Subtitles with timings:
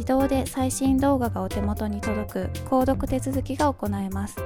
[0.00, 4.36] 自動で最新動画がお手元に届く購読手続きが行えます。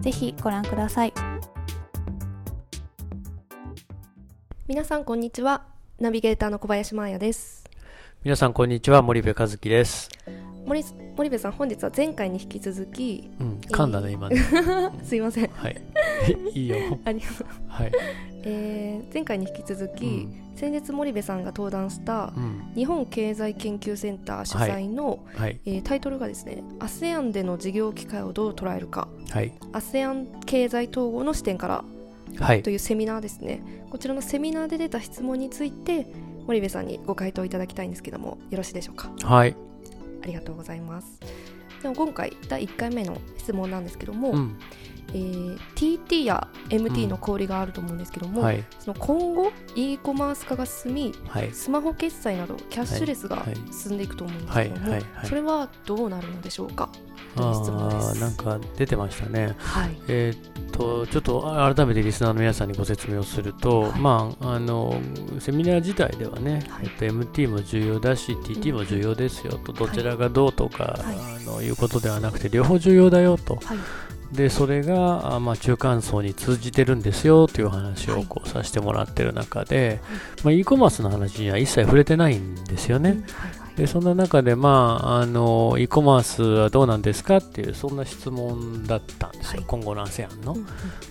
[0.00, 1.12] ぜひご覧ください。
[4.66, 5.66] 皆さんこんにちは。
[6.00, 7.68] ナビゲーターの小林真彩です。
[8.24, 9.02] 皆さんこんにちは。
[9.02, 10.08] 森部和樹です。
[10.64, 10.82] 森
[11.14, 14.40] 森部さん本日は前回に引き続き、うん、噛んだね今ね。
[15.04, 15.50] すいません。
[15.50, 15.76] はい。
[16.58, 16.76] いいよ。
[17.04, 17.92] ありがとう、はい
[18.48, 20.42] えー、前回に引き続き、うん。
[20.54, 22.72] 先日森部さんが登壇したうん。
[22.74, 25.60] 日本経済研究センター主催の、はい。
[25.66, 29.08] えータイトルがですね ASEAN での事業機会をどう捉えるか。
[29.30, 29.52] はい。
[29.72, 31.84] ASEAN 経済統合の視点から
[32.38, 32.62] はい。
[32.62, 33.62] というセミナーですね。
[33.90, 36.06] こちらのセミナーで出た質問について
[36.46, 39.10] 森部さんにご回答いただきたいんですけどもよろしいでしょうか。
[39.22, 39.56] はい。
[40.22, 41.20] ありがとうございます
[41.82, 44.56] でも今回第1回目の質問なんですけども、うん。
[45.10, 48.64] えー TT や MT の氷があると思うんですけども、はい。
[48.80, 51.52] その今後 e コマース化が進みはい。
[51.52, 53.54] スマホ決済などキャッシュレスがはい。
[53.72, 56.88] 進んでいくと思うんですけども、それはどうなるのでしょうか？
[57.36, 58.16] という質問であす。
[58.18, 59.54] ーなんか出てましたね。
[59.58, 59.96] はい。
[60.08, 64.00] えーっとちょっと改めてリスナーの皆さんにご説明をすると、はい。
[64.00, 65.00] まああの
[65.40, 66.84] セミナー自体ではね、はい。
[66.84, 71.16] えっと、MT も重要だし TT も重要ですよと、どちらがどうとか、はい。
[71.46, 73.56] あのいうことではなくて両方重要だよと。
[73.56, 73.78] はい。
[74.32, 78.22] でそれが、あまあ、中間層に通じてるんですよという話はい。
[78.22, 80.00] をこうさせてもらってる中で、
[80.42, 83.22] まあ、e コマースの話には一切触れてないんですよね。
[83.76, 90.60] でそんな中で、まあ、あの e コマースはどうなんですかっていうそんな質問だったんですよ、はい今後の ASEAN のうん。
[90.60, 90.66] うん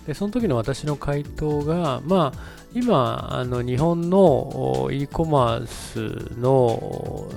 [0.07, 2.39] でその時の私の回答が、まあ、
[2.73, 7.31] 今あの日本のお e コマースの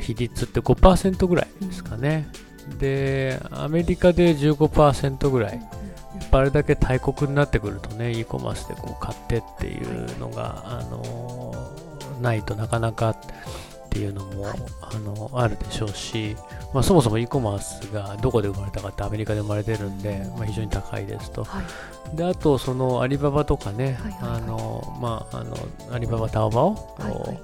[0.00, 2.28] 比率って5%ぐらいですかね。
[2.78, 5.60] でアメリカで15%ぐらい。
[6.30, 11.54] あれだけ大国になってくるとね、e コマースでこう買ってっていうのが、あの
[12.20, 13.16] ないとなかなか
[13.94, 14.48] っていうのも、
[14.80, 16.36] あのあるでしょうし、
[16.72, 21.44] まあ、そもそも e コマースがどこで生まれたかってアメリカで生まれてるんで、まあ、非常に高いですと。
[21.44, 21.62] は
[22.12, 22.16] い。
[22.16, 24.40] であと、そのアリババとかね、ア
[26.00, 27.40] リババ、タオバオ、はいはい。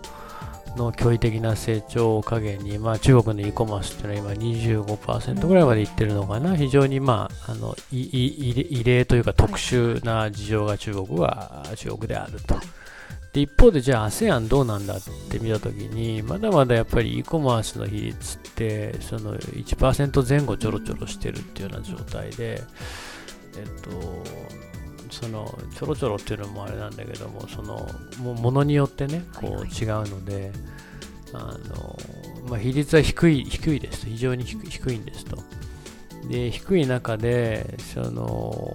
[0.77, 12.57] の驚異的な成長を加減に、まあ、中国の e コマースっていうのは今25%ぐらいまでいってるのかな、非常に、まあ、あのいい異異例というか特殊な事情が中国は中国であると。
[13.33, 15.01] で一方でじゃあ ASEAN どうなんだっ
[15.31, 22.63] て見たときにまだまだやっぱり e コマースの比率ってその1%前後ちょろちょろしてるっていうような状態で
[23.57, 23.91] えっと
[25.11, 27.89] そのちょろちょろっていうのもあれなんだけどもその
[28.19, 30.53] もものによってねこう違うので、
[31.33, 31.97] あの
[32.49, 35.37] まあ、比率は低い低いです非常に低い低いんですと。
[36.29, 38.73] で低い中でその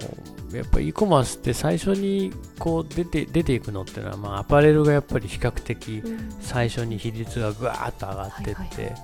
[0.55, 6.35] やっぱ e コマースって最初にこう出て出ていくのってのは、まあ、アパレルがやっぱり比較的うん。
[6.41, 8.95] 最初に比率がぐわーっと上がってって、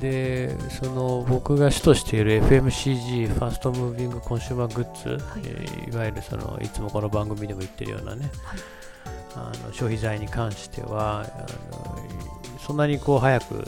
[0.00, 5.42] でその僕が主としている FMCG ファーストムービングコンシューマーグッズ、はい。
[5.44, 8.60] えーいわゆるそのいつもこの番組でも言ってるようなね、はい。
[9.36, 11.40] あの消費財に関してはあ
[11.74, 11.98] の
[12.58, 13.64] そんなにこう早く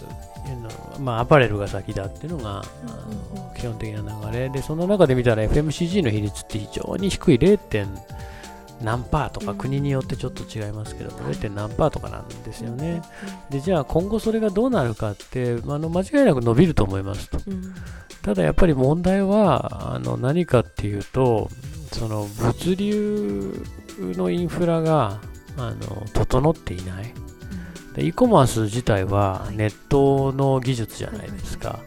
[1.00, 7.58] まあ、アパレルが先だっていうのが、あうんうんの基本的な流れでその中で見たら FMCG の比率って非常に低い 0.
[7.58, 7.88] 点
[8.82, 11.40] 何パーとかうん国によってちょっと違いますけども、はい 0.
[11.40, 13.02] 点何パーとかなんですよね。
[13.50, 17.38] でじゃあ今後それがどうなるかってあの間違いなく伸びると思いますと。
[17.46, 17.75] うん
[18.22, 21.49] ただやっぱり問題はあの何かっていうと
[21.92, 23.62] その物流
[24.00, 25.20] のインフラが
[25.56, 27.14] あの整っていない
[27.96, 31.81] で e コマース自体ははいネットの技術じゃないですか、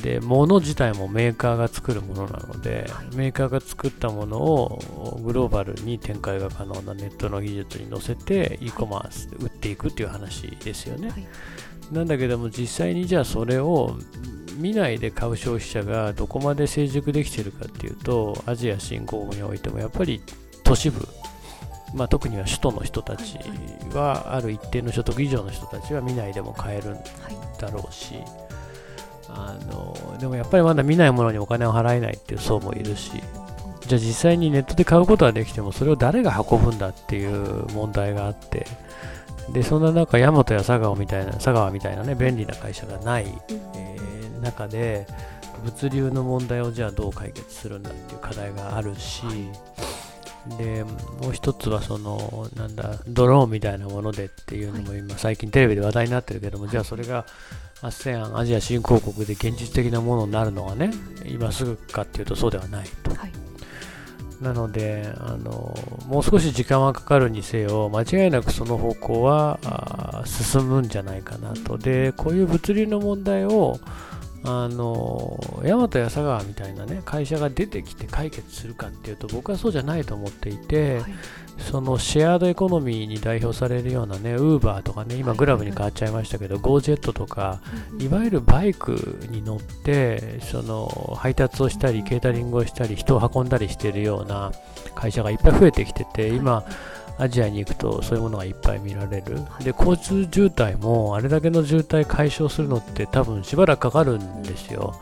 [0.00, 11.26] で物自体もメーカーが作るものなので、はいメーカーが作ったものをグローバルに展開が可能なネットの技術に乗せて e コマースで売っていくっていう話ですよね、はい。
[11.92, 13.96] なんだけども実際にじゃあそれを
[14.56, 20.22] 見ないで買う消費者がどこまで成熟できているかっていうとアジア新興国においてもやっぱり
[20.62, 21.06] 都市部、
[21.94, 23.38] まあ、特には首都の人たち
[23.92, 27.02] はある一定の所得以上の人たちは見ないでも買えるんはい
[27.60, 28.16] だろうし
[29.28, 33.12] あのでもやっぱりまだ見ないものにお金を払えないっていう層もいるし
[33.86, 38.66] じゃあ実際にネットで買うことはできてもそれを誰が運ぶんだっていう問題があって
[39.52, 43.26] でそんな中ヤマトや佐川みたいな佐川みたいなね便利な会社がない、
[43.74, 44.04] えー
[44.44, 45.06] 中で
[45.64, 49.22] 物流の問題をじゃあどう解決するんだっていう課題があるし、
[50.58, 57.24] でもう一つはそのなんだドローンみたいなものでっていうのも今最近テレビで話題になってるけども、じゃあそれが
[57.80, 60.90] ASEAN アジア新興国で現実的なものになるのはね
[61.24, 63.14] 今すぐかっていうとそうではないと。
[63.14, 63.32] はい。
[64.40, 65.74] なのであの
[66.06, 71.78] もう少し時間はかかるにせよ間違いなくその方向は進むんじゃないかなと。
[71.78, 73.78] でこういう物流の問題を
[74.46, 81.14] あのヤマトや佐川みたいなね会社が出てきて解決するかっていうと僕はそうじゃないと思っていて、はい。
[81.58, 87.60] そのシェアードエコノミーに代表されるようなねウーバーとかね今はいグラブに変わっちゃいましたけど、ゴージェットとか
[87.92, 94.52] うんいわゆるバイクに乗ってその配達をしたりケータリングをしたり人を運んだりしているような
[94.94, 96.64] 会社がいっぱい増えてきてて今
[97.18, 99.36] アジアに行くとそういうものがいっぱい見られる。
[99.62, 104.94] で交通渋滞もあれだけの渋滞解消するのって多分しばらくかかるんですよ。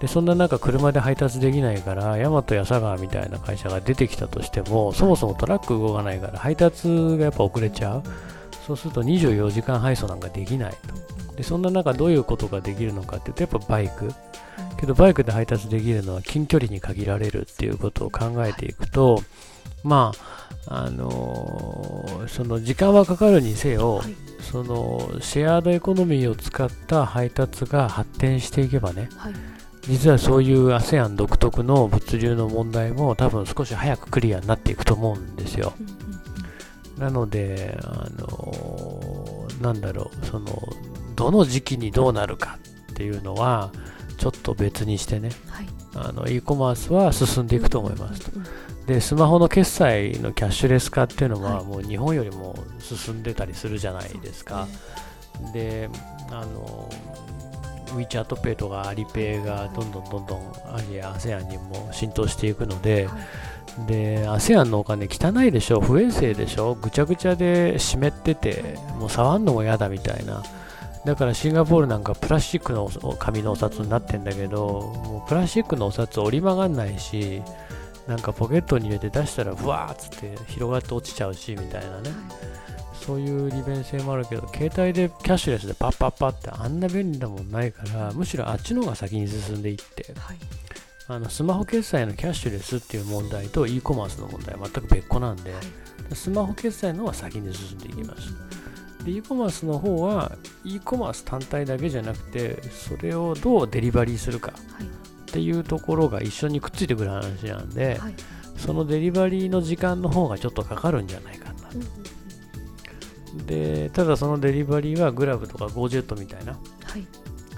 [0.00, 8.02] でそんな中車で配達できないからヤマトや佐川みたいな会社が出てきたとしてもそもそもトラック動かないから配達がやっぱ遅れちゃう。
[8.66, 11.36] そうすると24時間配送なんかできないと。
[11.36, 14.12] でそんな中どういうことができるのかっていうとやっぱバイク。
[14.78, 19.22] けどバイクで配達できるのは近距離に限られるっていうことを考えていくと
[19.84, 20.12] ま
[20.68, 24.14] ああのーその時間はかかるにせよ、はい。
[24.40, 29.32] そのシェアードエコノミーを使った配達が発展していけばねはい。
[29.82, 35.72] 実はそういう ASEAN 独特の物流の問題も多分少し早くクリアになっていくと思うんですよ。
[35.78, 35.96] うんうん
[36.98, 40.46] なので、あのなんだろう、その、
[41.14, 42.58] どの時期にどうなるか
[42.92, 43.70] っていうのは、
[44.16, 45.66] ちょっと別にしてね、はい。
[45.94, 48.30] あの、e コマースは進んでいくと思いますと。
[48.34, 48.46] うん
[48.86, 51.64] で、スマホの決済のキャッシュレス化っていうのは、はい。
[51.64, 54.68] もう日本よりも進んでたりするじゃないですか。
[55.52, 55.90] で、
[56.30, 56.88] あの、
[57.96, 63.12] WeChat Pay とか Alipay がどんどんどんどんアジア、ASEAN にも浸透していくので、は
[63.84, 63.86] い。
[63.88, 70.42] で、ASEAN のお金汚いでしょ、不衛生でしょ、ぐちゃぐちゃで湿ってて、もう触んのも嫌だみたいな。
[71.04, 77.42] だからシンガポールなんかプラスチックのお紙のお札になってんだけど、もうプラスチックのお札折り曲がんないし、
[78.06, 82.10] なんかポケットに入れて出したらふわーっつって広がって落ちちゃうしみたいなね。
[82.94, 90.36] そういう利便性もあるけど、携帯でキャッシュレスでパッパッパってあんな便利なもんないから、むしろあっちの方が先に進んでいって、はい。
[91.08, 95.54] あのスマホ決済のキャッシュレスっていう問題と e コマースの問題は全く別個なんで、
[96.14, 98.34] スマホ決済の方は先に進んでいきます。
[99.04, 100.32] で e コマースの方は
[100.64, 104.52] e コマース単体だけじゃなくて、それをどうデリバリーするか。
[104.52, 104.86] はい
[105.36, 108.14] っていうところが一緒にくっついてくる話なんで、はい。
[108.56, 111.68] そのデリバリーの時間の方がちょっとかかるんじゃないかな。
[111.74, 111.86] うんうん
[113.44, 116.58] で、ただそのデリバリーはグラブとかゴージェットみたいなは
[116.98, 117.06] い。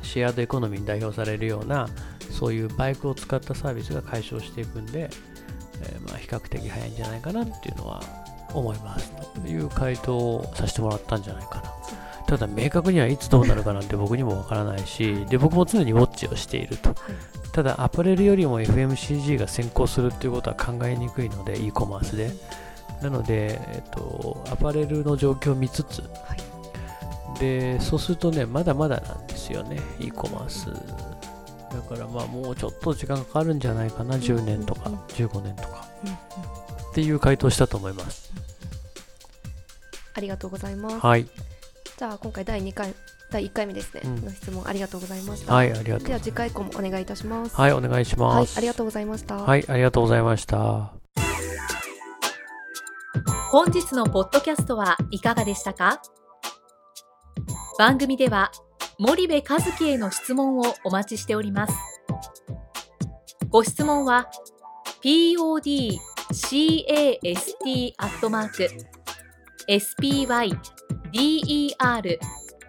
[0.03, 1.89] シェアードエコノミーに代表されるような
[2.31, 5.11] そういうバイクを使ったサービスが解消していくんで、
[5.83, 8.03] えーまあ、比較的早いんじゃないかなっていうのは
[8.55, 11.73] 思いますという回答をさせてもらったんじゃないかな。
[12.27, 16.89] ただ明確にはいつどうなるかなんて僕にもわからないしで僕も常にウォッチをしていると。
[16.89, 22.31] はいただアパレルよりも FMCG が先行するっていうことは考えにくいので e コマースで。
[23.03, 26.01] なので、えっと、アパレルの状況を見つつ。
[26.03, 27.39] はい。
[27.41, 30.67] でそうするとねまだまだなんですよね e コマース。
[31.73, 35.87] だからまあもうちょっと時間かかるんじゃないかな10年とかうんうん15年とか。
[36.91, 38.33] っていう回答したと思います。
[40.15, 40.99] ありがとうございます。
[40.99, 41.29] はい。
[41.97, 42.95] じゃあ今回第2回
[43.31, 44.25] 第1回目ですね、うん。
[44.25, 45.55] の質問ありがとうございました。
[45.55, 45.99] はいありがとう。
[45.99, 47.55] ござではいます次回以降もお願いいたします。
[47.57, 48.37] はいお願いします。
[48.37, 49.37] はいありがとうございました。
[49.37, 50.93] はいありがとうございました。
[53.51, 56.01] 本日のポッドキャストはいかがでしたか？
[57.79, 58.51] 番組では
[58.99, 61.75] 森部和樹への質問をお待ちしております。
[63.51, 64.29] ご質問は
[65.03, 65.85] podcast
[67.97, 68.69] アットマーク